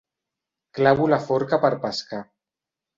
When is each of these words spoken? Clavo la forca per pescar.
Clavo 0.79 1.07
la 1.13 1.21
forca 1.29 1.63
per 1.67 1.73
pescar. 1.87 2.27